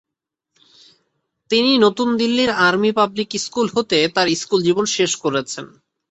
তিনি 1.49 1.71
নতুন 1.85 2.07
দিল্লির 2.17 2.51
আর্মি 2.67 2.91
পাবলিক 2.97 3.29
স্কুল 3.37 3.67
হতে 3.75 3.97
তাঁর 4.15 4.27
স্কুল 4.35 4.59
জীবন 4.67 4.85
শেষ 4.95 5.11
করেছেন। 5.23 5.65